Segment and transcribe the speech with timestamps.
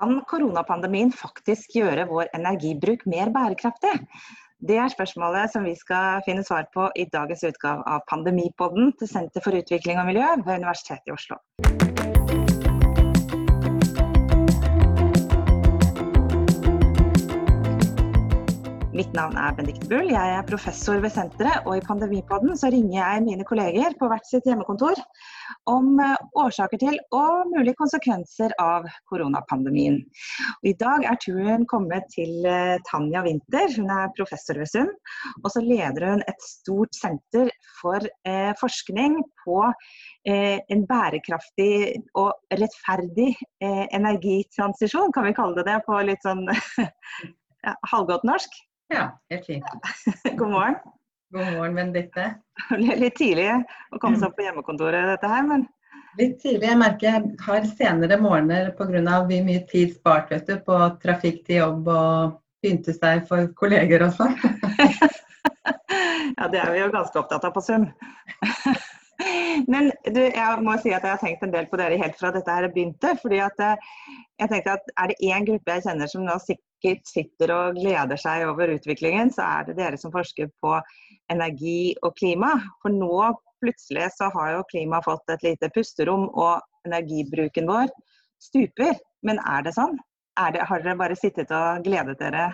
[0.00, 3.92] Kan koronapandemien faktisk gjøre vår energibruk mer bærekraftig?
[4.64, 9.12] Det er spørsmålet som vi skal finne svar på i dagens utgave av Pandemipodden til
[9.12, 11.36] Senter for utvikling og miljø ved Universitetet i Oslo.
[19.00, 22.98] Mitt navn er Benedicte Bull, jeg er professor ved senteret, og i Pandemipodden så ringer
[22.98, 25.00] jeg mine kolleger på hvert sitt hjemmekontor
[25.72, 29.96] om eh, årsaker til og mulige konsekvenser av koronapandemien.
[30.58, 34.92] Og I dag er turen kommet til eh, Tanja Winther, hun er professor ved Sund.
[35.40, 37.48] Og så leder hun et stort senter
[37.80, 43.32] for eh, forskning på eh, en bærekraftig og rettferdig
[43.64, 46.50] eh, energitransisjon, kan vi kalle det det på litt sånn
[47.64, 48.66] ja, halvgodt norsk?
[48.90, 49.64] Ja, helt fint.
[50.38, 50.74] God morgen.
[51.32, 52.34] God morgen, Benedicte.
[53.02, 53.50] Litt tidlig
[53.94, 55.68] å komme seg opp på hjemmekontoret, dette her, men
[56.18, 56.66] Litt tidlig.
[56.66, 59.18] Jeg merker jeg har senere morgener pga.
[59.30, 64.16] mye tid spart vet du, på trafikk til jobb og pynte seg for kolleger og
[64.18, 64.34] sånn.
[66.38, 67.86] ja, det er vi jo ganske opptatt av på Sum.
[69.70, 72.32] Men du, jeg må si at jeg har tenkt en del på dere helt fra
[72.34, 73.14] dette her begynte.
[73.22, 73.88] fordi at eh,
[74.40, 76.40] jeg tenkte at Er det én gruppe jeg kjenner som nå
[76.80, 80.78] sikkert sitter og gleder seg over utviklingen, så er det dere som forsker på
[81.30, 82.54] energi og klima.
[82.82, 87.92] For nå plutselig så har jo klima fått et lite pusterom, og energibruken vår
[88.40, 88.96] stuper.
[89.22, 89.98] Men er det sånn?
[90.40, 92.50] Er det, har dere bare sittet og gledet dere?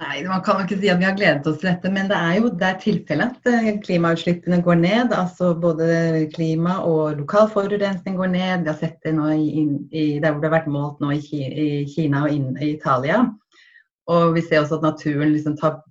[0.00, 2.16] Nei, Man kan jo ikke si at vi har gledet oss til dette, men det
[2.16, 5.12] er jo det tilfellet at eh, klimautslippene går ned.
[5.12, 8.64] altså Både klima og lokal forurensning går ned.
[8.64, 11.84] Vi har sett det nå i, i, der hvor det har vært målt nå i,
[11.92, 13.26] Kina og i Italia.
[14.10, 15.82] Og vi ser også at naturen liksom tar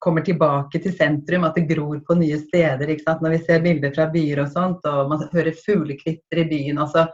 [0.00, 2.88] kommer tilbake til sentrum, at det gror på nye steder.
[3.20, 6.78] Når vi ser bilder fra byer og sånt, og man hører fuglekvitter i byen.
[6.78, 7.04] altså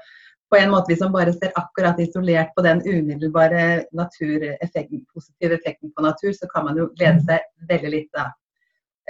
[0.50, 6.02] på en måte man bare ser akkurat isolert på den umiddelbare natureffekten, positive effekten på
[6.02, 8.30] natur, så kan man jo glede seg veldig litt da.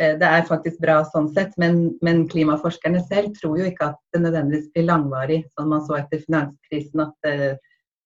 [0.00, 4.02] Eh, det er faktisk bra sånn sett, men, men, klimaforskerne selv tror jo ikke at
[4.14, 5.40] det nødvendigvis blir langvarig.
[5.54, 7.54] Sånn man så etter finanskrisen at uh,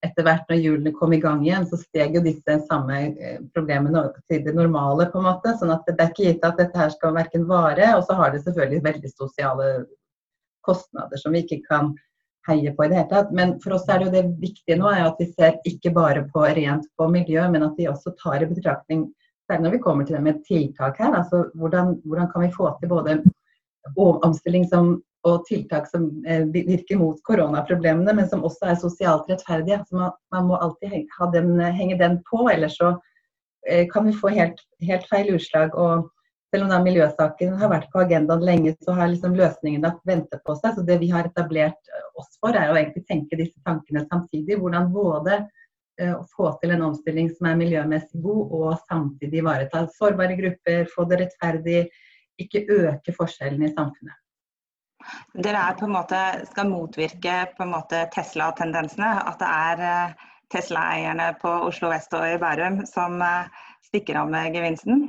[0.03, 4.07] etter hvert når hjulene kom i gang igjen, så steg jo disse samme eh, problemene
[4.31, 5.09] til det normale.
[5.13, 7.93] på en måte, sånn at Det er ikke gitt at dette her skal verken vare,
[7.97, 9.69] og så har det selvfølgelig veldig sosiale
[10.67, 11.93] kostnader som vi ikke kan
[12.49, 13.33] heie på i det hele tatt.
[13.35, 16.25] Men for oss er det jo det viktige nå er at vi ser ikke bare
[16.35, 19.07] på rent på miljø, men at vi også tar i betraktning
[19.47, 21.15] særlig når vi kommer til det med tiltak her.
[21.21, 23.23] altså Hvordan, hvordan kan vi få til både
[24.23, 29.79] omstilling som og tiltak som eh, virker mot koronaproblemene, men som også er sosialt rettferdige.
[29.87, 32.97] Så man, man må alltid den, henge den på, ellers så
[33.69, 35.77] eh, kan vi få helt, helt, feil utslag.
[35.79, 36.11] Og
[36.53, 40.57] selv om da miljøsaken har vært på agendaen lenge, så har liksom løsningene ventet på
[40.59, 40.77] seg.
[40.77, 44.59] Så det vi har etablert oss for, er å egentlig tenke disse tankene samtidig.
[44.61, 49.87] Hvordan både uh, å få til en omstilling som er miljømessig god, og samtidig ivareta
[49.97, 51.79] sårbare grupper, få det rettferdig,
[52.43, 54.19] ikke øke forskjellene i samfunnet.
[55.33, 56.21] Dere er på en måte,
[56.53, 59.09] skal motvirke på en måte Tesla-tendensene.
[59.25, 64.31] At det er eh, Tesla-eierne på Oslo vest og i Bærum som eh, stikker av
[64.31, 65.09] med gevinsten?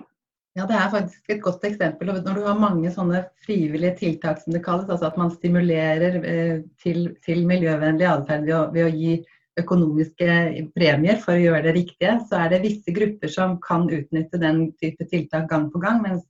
[0.54, 2.12] Ja, Det er faktisk et godt eksempel.
[2.14, 6.60] Når du har mange sånne frivillige tiltak som det kalles, altså at man stimulerer eh,
[6.84, 9.16] til, til miljøvennlig atferd ved, ved, å gi
[9.58, 10.36] økonomiske
[10.76, 14.68] premier for å gjøre det riktige, så er det visse grupper som kan utnytte den
[14.82, 16.22] type tiltak gang på gang, mens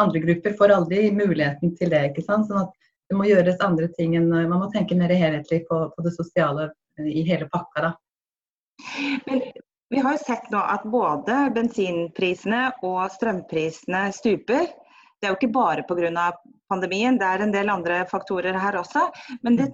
[0.00, 2.02] andre grupper får aldri muligheten til det.
[2.10, 2.52] ikke sant?
[2.52, 2.76] Sånn at
[3.08, 6.68] det må gjøres andre ting enn Man må tenke mer helhetlig på, på det sosiale
[7.00, 7.88] eh, i hele pakka.
[7.88, 7.96] da.
[9.24, 9.40] Men
[9.90, 14.68] vi har jo sett nå at både bensinprisene og strømprisene stuper.
[15.18, 16.30] Det er jo ikke bare pga.
[16.70, 19.08] pandemien, det er en del andre faktorer her også.
[19.42, 19.72] Men det,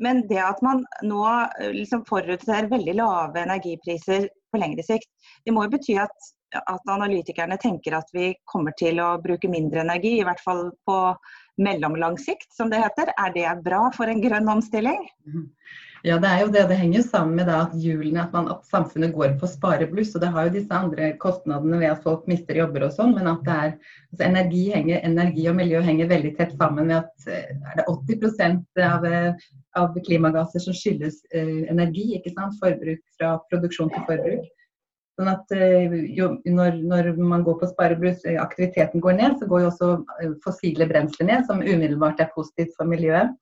[0.00, 1.22] men det at man nå
[1.60, 5.08] eh, liksom forutser veldig lave energipriser på lengre sikt,
[5.44, 9.84] det må jo bety at, at analytikerne tenker at vi kommer til å bruke mindre
[9.84, 10.98] energi, i hvert fall på
[11.62, 13.12] mellomlang sikt, som det heter.
[13.18, 15.04] Er det bra for en grønn omstilling?
[16.06, 16.62] Ja, det er jo det.
[16.70, 20.14] Det henger jo sammen med at hjulene, at, at, samfunnet går på sparebluss.
[20.14, 23.16] Og det har jo disse andre kostnadene ved at folk mister jobber og sånn.
[23.16, 23.72] Men at det er,
[24.12, 27.88] altså energi, henger, energi, og miljø henger veldig tett sammen med at eh, er det
[27.90, 29.08] 80% av,
[29.82, 32.12] av klimagasser som skyldes eh, energi.
[32.20, 32.54] ikke sant?
[32.62, 34.46] Forbruk fra produksjon til forbruk.
[35.18, 39.48] Sånn at eh, jo, når, når, man går på sparebrus, eh, aktiviteten går ned, så
[39.50, 39.88] går jo også
[40.22, 43.34] eh, fossile brensler ned, som umiddelbart er positivt for miljøet.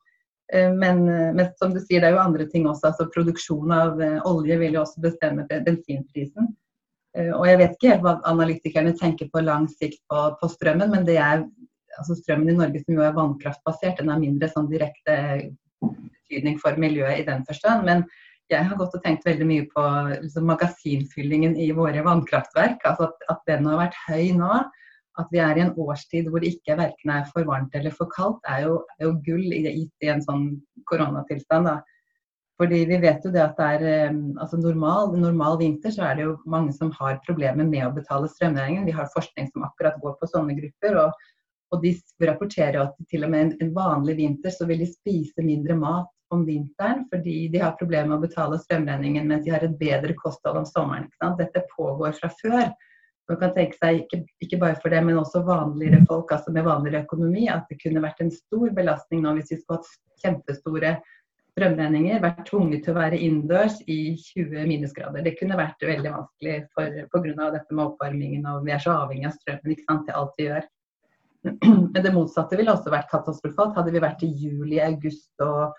[0.54, 1.00] Men,
[1.34, 2.92] men, som du sier, det er jo andre ting også.
[2.92, 3.96] altså Produksjon av
[4.30, 6.52] olje vil jo også bestemme bensinprisen.
[7.34, 11.08] Og jeg vet ikke helt hva analytikerne tenker på lang sikt på, på strømmen, men
[11.08, 11.42] det er
[11.98, 15.16] altså strømmen i Norge som jo er vannkraftbasert, den har mindre sånn direkte
[15.82, 18.06] betydning for miljøet i den forstand.
[18.52, 19.84] Jeg har gått og tenkt veldig mye på
[20.22, 22.84] liksom, magasinfyllingen i våre vannkraftverk.
[22.84, 24.60] altså at, at, den har vært høy nå.
[25.16, 28.10] At vi er i en årstid hvor det ikke verken er for varmt eller for
[28.12, 30.48] kaldt, er jo, er jo gull i, i, en sånn
[30.90, 31.70] koronatilstand.
[31.70, 31.78] da.
[32.60, 36.28] Fordi vi vet jo det at det er altså normal, normal vinter så er det
[36.28, 38.86] jo mange som har problemer med å betale strømregningen.
[38.88, 41.00] Vi har forskning som akkurat går på sånne grupper.
[41.06, 41.32] og
[41.74, 41.90] og de
[42.22, 46.42] rapporterer at til og med en vanlig vinter så vil de spise mindre mat om
[46.46, 50.62] vinteren fordi de har problemer med å betale strømregningen, mens de har et bedre kosthold
[50.62, 51.08] om sommeren.
[51.38, 52.70] Dette pågår fra før.
[53.26, 56.66] Man kan tenke seg, ikke, ikke, bare for det, men også vanligere folk altså med
[56.66, 60.92] vanligere økonomi, at det kunne vært en stor belastning nå hvis vi skulle hatt kjempestore
[61.56, 65.24] strømregninger, vært tvunget til å være innendørs i 20 minusgrader.
[65.26, 67.50] Det kunne vært veldig vanskelig pga.
[67.56, 70.48] dette med oppvarmingen og vi er så avhengig av strømmen ikke sant, til alt vi
[70.50, 70.68] gjør.
[71.64, 73.76] Men det motsatte ville også vært katastrofalt.
[73.78, 75.74] Hadde vi vært i juli, august og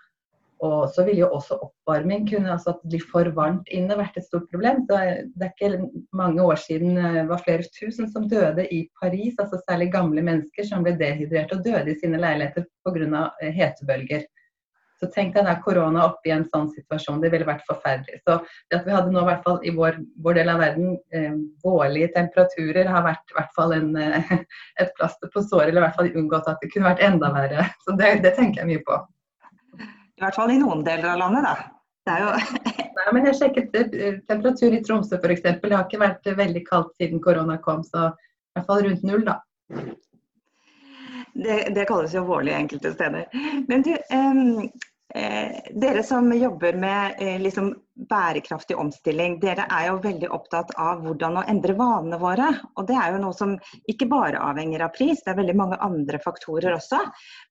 [0.66, 4.18] og så ville jo også oppvarming kunne, altså at det blir for varmt inne, vært
[4.18, 4.84] et stort problem.
[4.88, 4.98] Så
[5.38, 9.38] det er ikke mange år siden det eh, var flere tusen som døde i Paris,
[9.38, 13.28] altså særlig gamle mennesker som ble dehydrert og døde i sine leiligheter pga.
[13.42, 14.26] Eh, hetebølger.
[14.98, 18.18] Så tenk deg da korona oppe i en sånn situasjon, det ville vært forferdelig.
[18.26, 18.40] Så
[18.72, 21.36] det at vi hadde nå i hvert fall i vår, vår del av verden eh,
[21.66, 24.34] vårlige temperaturer, har vært i hvert fall en, eh,
[24.82, 27.70] et plaster på såret, eller i hvert fall unngått at det kunne vært enda verre.
[27.86, 28.98] Så det, det tenker jeg mye på.
[30.18, 31.56] I hvert fall i noen deler av landet, da.
[32.08, 32.30] Det er jo
[32.98, 35.44] Nei, men jeg sjekket eh, temperatur i Tromsø f.eks.
[35.46, 39.26] Det har ikke vært veldig kaldt siden korona kom, så i hvert fall rundt null,
[39.28, 39.38] da.
[41.38, 43.28] Det, det kalles jo vårlig enkelte steder.
[43.70, 43.94] Men du,
[45.16, 47.76] Eh, dere som jobber med eh, liksom,
[48.10, 52.50] bærekraftig omstilling, dere er jo veldig opptatt av hvordan å endre vanene våre.
[52.76, 53.56] Og det er jo noe som
[53.88, 57.00] ikke bare avhenger av pris, det er veldig mange andre faktorer også.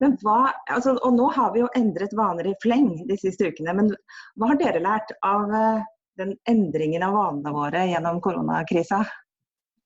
[0.04, 0.38] Hva,
[0.68, 3.92] altså, og nå har vi jo endret vaner i fleng de siste ukene, men
[4.36, 5.86] hva har dere lært av eh,
[6.20, 9.00] den endringen av vanene våre gjennom koronakrisa?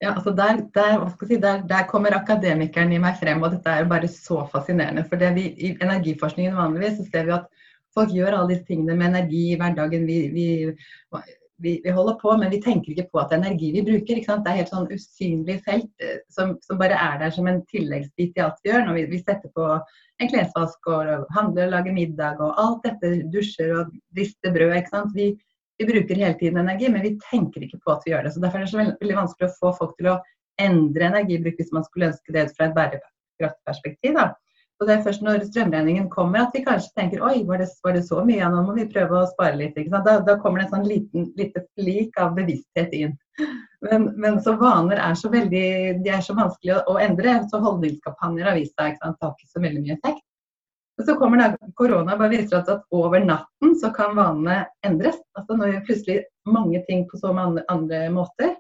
[0.00, 3.82] Ja, altså der, der, si, der, der, kommer akademikeren i meg frem, og dette er
[3.82, 5.05] jo bare så fascinerende.
[5.08, 9.11] For vi, I energiforskningen vanligvis så ser vi at folk gjør alle disse tingene med
[9.11, 10.06] energi i hverdagen.
[10.08, 10.47] Vi, vi,
[11.61, 14.23] vi, holder på, men vi tenker ikke på at det er energi vi bruker.
[14.25, 18.41] Det er helt sånn usynlig felt eh, som, som, bare er der som en tilleggsbit
[18.41, 18.88] i alt vi gjør.
[18.88, 23.76] Når vi, setter på en klesvask og handler og lager middag og alt dette, dusjer
[23.76, 24.79] og rister brød.
[24.81, 25.12] ikke sant?
[25.17, 25.35] Vi,
[25.80, 28.34] vi bruker hele tiden energi, men vi tenker ikke på at vi gjør det.
[28.34, 30.20] Så Derfor er det så veldig vanskelig å få folk til å
[30.60, 34.18] endre energibruk hvis man skulle ønske det ut fra et bærekraftperspektiv.
[34.18, 34.26] Da.
[34.80, 37.96] Og Det er først når strømregningen kommer at vi kanskje tenker oi, var det, var
[37.96, 39.76] det så mye, ja, nå må vi prøve å spare litt.
[39.92, 43.12] Da, da, kommer det en sånn liten, lite flik av bevissthet inn.
[43.84, 45.66] Men, men, så vaner er så veldig,
[46.04, 47.38] de er så vanskelig å, å endre.
[47.52, 50.24] Så holdningskampanjer har vist seg ikke sant, har ikke så veldig mye effekt.
[51.00, 55.17] Og så kommer da korona og viser at, at over natten så kan vanene endres.
[55.38, 58.52] Altså Nå gjør plutselig mange ting på så mange andre måter.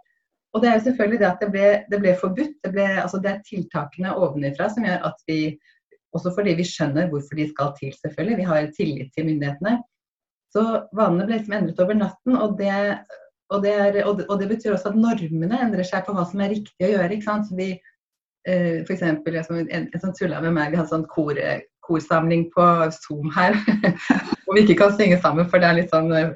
[0.54, 2.56] Og det er jo selvfølgelig det at det ble, det ble forbudt.
[2.64, 5.42] Det, ble, altså det er tiltakene ovenifra som gjør at vi
[6.10, 8.36] Også fordi vi skjønner hvorfor de skal til, selvfølgelig.
[8.40, 9.76] Vi har tillit til myndighetene.
[10.50, 10.64] Så
[10.98, 12.34] vanene ble liksom endret over natten.
[12.34, 12.72] Og det,
[13.54, 16.42] og det, er, og og det betyr også at normene endrer seg på hva som
[16.42, 17.12] er riktig å gjøre.
[17.14, 17.46] ikke sant?
[17.46, 17.68] Så vi,
[18.42, 21.38] eh, for eksempel, en, en som tulla med meg, vi hadde sånn kor,
[21.90, 23.58] korsamling på Zoom her.
[24.46, 26.30] hvor vi ikke kan synge sammen, for det er litt sånn eh,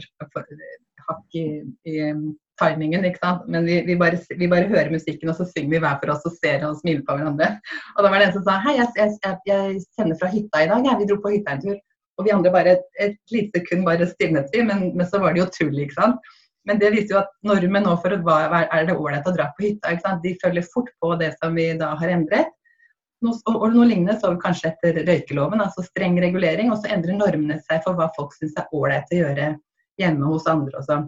[1.08, 1.46] hakk i,
[1.88, 2.10] i
[2.60, 3.06] timingen.
[3.06, 3.48] ikke sant?
[3.50, 6.28] Men vi, vi, bare, vi, bare, hører musikken, og så synger vi hver for oss
[6.28, 7.50] og ser og smiler på hverandre.
[7.96, 10.70] Og da var det en som sa hei, jeg, jeg, jeg sender fra hytta i
[10.70, 11.00] dag, jeg.
[11.00, 11.82] vi dro på hytta en tur.
[12.14, 15.34] Og vi andre bare et, et lite sekund bare stivnet vi, men, men, så var
[15.34, 16.34] det jo tull, ikke sant.
[16.64, 19.66] Men det viser jo at normen nå for hva er det ålreit å dra på
[19.66, 20.22] hytta, ikke sant?
[20.24, 22.54] de følger fort på det som vi da har endret.
[23.24, 26.72] Noe, og noe lignende så kanskje etter røykeloven, altså streng regulering.
[26.72, 29.50] Og så endrer normene seg for hva folk syns er ålreit å gjøre
[30.00, 31.04] hjemme hos andre også.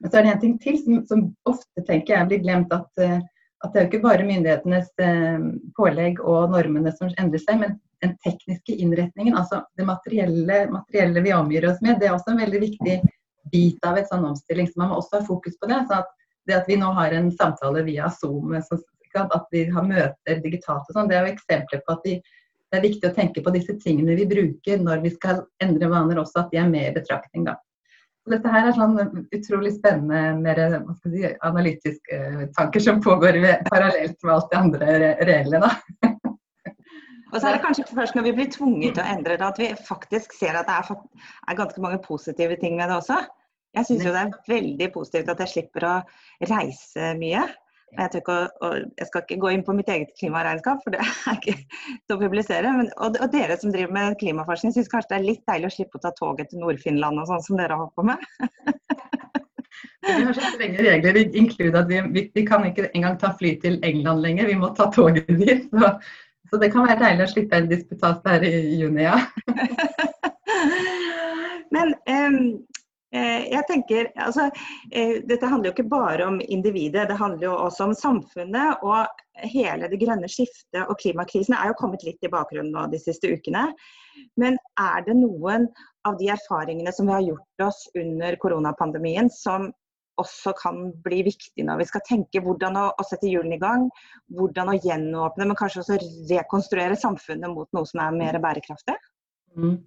[0.00, 2.72] Men så er det en ting til som, som ofte tenker jeg blir glemt.
[2.72, 7.42] At, eh, at, det er jo ikke bare myndighetenes eh, pålegg og normene som endrer
[7.42, 12.14] seg, men den tekniske innretningen, altså det materielle, materielle vi omgir oss med, det er
[12.16, 12.94] også en veldig viktig
[13.52, 14.70] bit av et sånn omstilling.
[14.70, 15.82] Så man må også ha fokus på det.
[15.88, 16.16] så at
[16.48, 18.80] det at vi nå har en samtale via Zoom som
[19.18, 21.08] at vi har møter digitalt og sånn.
[21.10, 22.18] Det er jo eksempler på at vi,
[22.70, 26.22] det er viktig å tenke på disse tingene vi bruker når vi skal endre vaner
[26.22, 27.48] også, at de er med i betraktning.
[27.48, 27.56] da.
[28.30, 30.58] Dette her er sånn utrolig spennende, mer
[31.00, 33.40] si, analytiske uh, tanker som pågår
[33.70, 35.72] parallelt med alt det andre re da.
[37.30, 39.58] Og så er det kanskje først når vi blir tvunget til å endre det, at
[39.60, 41.04] vi faktisk ser at det er,
[41.46, 43.20] er ganske mange positive ting med det også.
[43.78, 45.96] Jeg syns jo det er veldig positivt at jeg slipper å
[46.50, 47.44] reise mye.
[47.98, 51.56] Jeg, ikke, jeg, skal ikke gå inn på mitt eget klimaregnskap, for det er ikke
[51.58, 52.70] til å publisere.
[52.76, 55.74] Men, og, og, dere som driver med klimaforskning, syns kanskje det er litt deilig å
[55.74, 58.18] slippe å ta toget til Nord-Finland og sånn som dere har holdt på med?
[60.06, 63.56] vi har så strenge regler, inkludert at vi, vi, vi, kan ikke engang ta fly
[63.62, 64.50] til England lenger.
[64.50, 65.66] Vi må ta toget dit.
[65.74, 65.92] Så,
[66.50, 69.18] så det kan være deilig å slippe en disputas der i juni, ja.
[71.74, 72.38] Men um,
[73.10, 74.46] jeg tenker, altså,
[74.92, 78.84] eh, Dette handler jo ikke bare om individet, det handler jo også om samfunnet.
[78.86, 79.06] og
[79.50, 83.30] Hele det grønne skiftet og klimakrisen er jo kommet litt i bakgrunnen nå de siste
[83.32, 83.70] ukene.
[84.38, 85.66] Men er det noen
[86.06, 89.70] av de erfaringene som vi har gjort oss under koronapandemien som
[90.20, 93.86] også kan bli viktig når vi skal tenke hvordan å, å sette hjulene i gang,
[94.36, 96.00] hvordan å gjenåpne, men kanskje også
[96.30, 98.98] rekonstruere samfunnet mot noe som er mer bærekraftig?
[99.56, 99.78] Mm.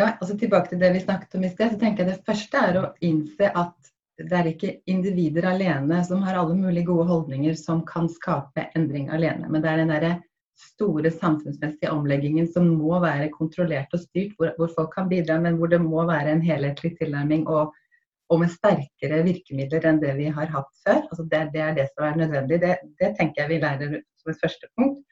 [0.00, 1.74] Ja, altså Tilbake til det vi snakket om i sted.
[1.74, 6.22] så tenker jeg Det første er å innse at det er ikke individer alene som
[6.22, 9.48] har alle mulige gode holdninger som kan skape endring alene.
[9.48, 10.20] Men det er den der
[10.62, 15.56] store samfunnsmessige omleggingen som må være kontrollert og styrt, hvor, hvor folk kan bidra, men
[15.58, 17.72] hvor det må være en helhetlig tilnærming og,
[18.30, 21.00] og med sterkere virkemidler enn det vi har hatt før.
[21.08, 22.60] Altså det, det er det som er nødvendig.
[22.62, 25.02] Det, det tenker jeg vi lærer som et første punkt.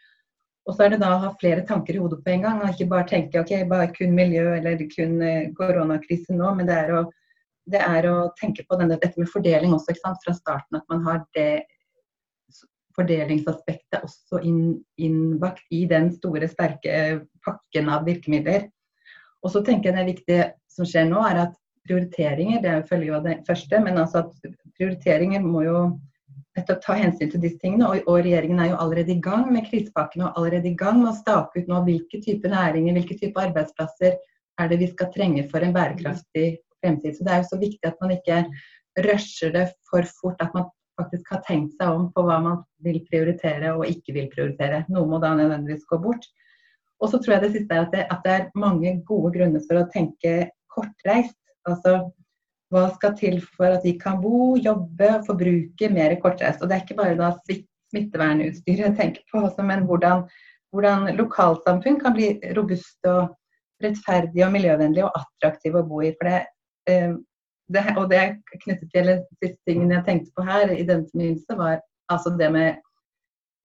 [0.69, 2.75] Og så er det da å ha flere tanker i hodet på en gang, og
[2.75, 6.93] ikke bare tenke ok, bare kun miljø eller kun koronakrisen koronakrise nå, men det er
[6.99, 7.05] å,
[7.73, 10.81] det er å tenke på denne, dette med fordeling også ikke sant, fra starten.
[10.81, 11.64] At man har det
[12.99, 14.61] fordelingsaspektet også inn,
[15.00, 18.69] innbakt i den store, sterke pakken av virkemidler.
[19.40, 21.57] Og så tenker jeg det viktige som skjer nå, er at
[21.88, 25.79] prioriteringer, det følger jo av det første, men altså at prioriteringer må jo
[26.61, 27.88] nettopp ta hensyn til disse tingene.
[27.88, 31.12] Og, og, regjeringen er jo allerede i gang med krisepakkene og allerede i gang med
[31.12, 34.19] å stake ut nå hvilke type næringer, hvilke type arbeidsplasser
[34.61, 36.49] er det vi skal trenge for en bærekraftig
[36.81, 37.17] fremtid.
[37.17, 38.45] Så det er jo så viktig at man ikke
[39.07, 40.45] rusher det for fort.
[40.45, 40.69] At man
[41.00, 44.85] faktisk har tenkt seg om på hva man vil prioritere og ikke vil prioritere.
[44.93, 46.29] Noe må da nødvendigvis gå bort.
[47.00, 49.62] Og så tror jeg det siste er at det, at det er mange gode grunner
[49.64, 51.38] for å tenke kortreist.
[51.69, 52.11] Altså
[52.71, 56.62] hva skal til for at de kan bo, jobbe og forbruke mer kortreist.
[56.62, 57.33] Og det er ikke bare da
[57.91, 60.23] smittevernutstyret jeg tenker på, også, men hvordan,
[60.75, 63.35] hvordan, lokalsamfunn kan bli robuste og
[63.83, 66.12] rettferdige og miljøvennlige og attraktive å bo i.
[66.19, 66.41] For det,
[66.93, 67.17] eh,
[67.75, 71.59] det, og det er knyttet til siste tingen jeg tenkte på her i denne forbindelse,
[71.59, 72.79] var altså det med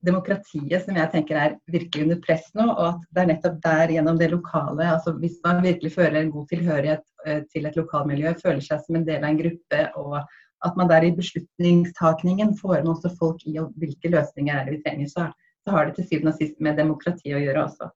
[0.06, 2.66] demokratiet som jeg tenker er virkelig under press nå.
[2.70, 6.34] Og at det er nettopp der gjennom det lokale, altså hvis man virkelig føler en
[6.34, 10.18] god tilhørighet eh, til et lokalmiljø, føler seg som en del av en gruppe, og
[10.66, 14.82] at man der i beslutningstakningen får med også folk i hvilke løsninger er det vi
[14.86, 15.28] trenger, så,
[15.66, 17.92] så har det til syvende og sist med demokrati å gjøre også.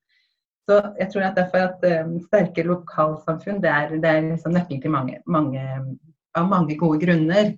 [0.70, 4.84] Så jeg tror at derfor at um, sterke lokalsamfunn det er, det er liksom nøkkelen
[4.84, 5.64] til mange, mange,
[6.38, 7.56] av mange gode grunner.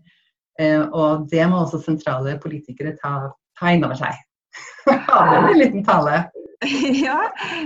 [0.61, 4.15] Uh, og det må også sentrale politikere ta, ta inn over seg.
[4.85, 6.23] Hadde en liten tale.
[7.05, 7.15] Ja,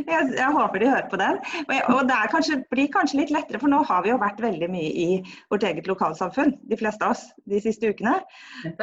[0.07, 1.39] jeg, jeg, håper de hører på den.
[1.65, 4.69] Og, og det kanskje, blir kanskje litt lettere, for nå har vi jo vært veldig
[4.71, 5.07] mye i
[5.51, 8.13] vårt eget lokalsamfunn, de fleste av oss, de siste ukene.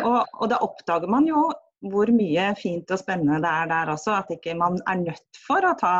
[0.02, 1.46] Og, og da oppdager man jo
[1.90, 4.18] hvor mye fint og spennende det er der også.
[4.20, 5.94] At ikke man er nødt for å ta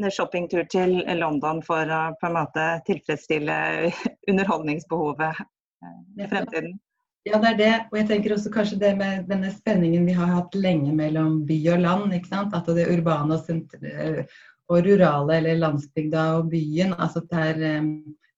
[0.00, 3.58] en shoppingtur til London for å på en måte tilfredsstille
[4.30, 6.78] underholdningsbehovet eh, i fremtiden.
[7.22, 7.74] Ja, det er det.
[7.92, 11.58] Og jeg tenker også kanskje det med denne spenningen vi har hatt lenge mellom by
[11.76, 12.14] og land.
[12.16, 12.54] ikke sant?
[12.56, 14.24] At det urbane og, eh,
[14.68, 16.94] og rurale, eller landsbygda og byen.
[16.98, 17.82] altså Det er, eh,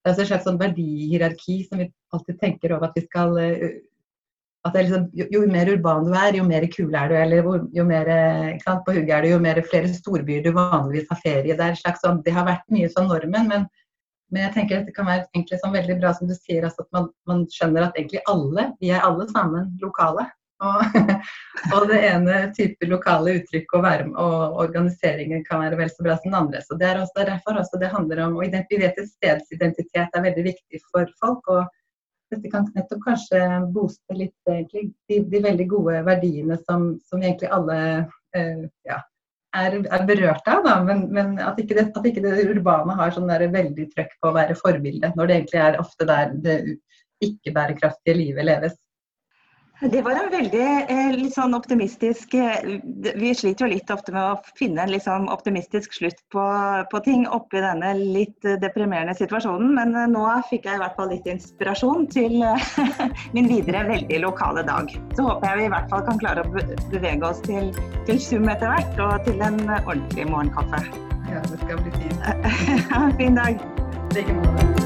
[0.05, 3.81] det er et slags sånn verdihierarki som vi alltid tenker over at vi skal eh,
[4.67, 7.15] at liksom, jo, jo, mer urban du er, jo mer kul er du.
[7.15, 8.09] Eller jo mer
[8.65, 11.57] sant, på hugget er du, jo mer flere storbyer du vanligvis har ferie.
[11.57, 13.67] Det, er slags sånn, det har vært mye sånn normen, men
[14.33, 16.87] men jeg tenker at det kan være egentlig sånn veldig bra som du sier, altså
[16.87, 20.27] at man, man, skjønner at egentlig alle, vi er alle sammen lokale.
[20.65, 20.97] Og,
[21.75, 26.17] og det ene type lokale uttrykk og, være, og organiseringen kan være vel så bra
[26.19, 26.63] som den andre.
[26.65, 30.29] Så Det er også derfor også det handler om, og Vi vet at stedsidentitet er
[30.29, 31.49] veldig viktig for folk.
[31.49, 31.65] og
[32.33, 33.41] dette kan nettopp kanskje
[33.75, 37.77] booste litt egentlig, de, de, veldig gode verdiene som, som egentlig alle
[38.35, 38.99] eh, ja,
[39.55, 40.63] er, er berørt av.
[40.67, 40.77] Da.
[40.87, 44.37] Men, men at, ikke det, at, ikke det, urbane har sånn veldig trøkk på å
[44.37, 46.59] være forbilde, når det egentlig er ofte der det
[47.25, 48.79] ikke-bærekraftige livet leves.
[49.93, 52.79] Det var en veldig eh, litt sånn optimistisk eh,
[53.21, 56.45] Vi sliter jo litt ofte med å finne en litt sånn optimistisk slutt på,
[56.91, 59.75] på, ting oppi denne litt deprimerende situasjonen.
[59.77, 62.41] Men eh, nå fikk jeg i hvert fall litt inspirasjon til
[63.37, 64.89] min videre veldig lokale dag.
[65.19, 67.73] Så håper jeg vi i hvert fall kan klare å bevege oss til,
[68.09, 70.85] til Zoom etter hvert, og til en ordentlig morgenkaffe.
[71.29, 73.17] Ja, det skal bli fint.
[73.21, 73.61] fin dag.
[74.15, 74.84] like måte.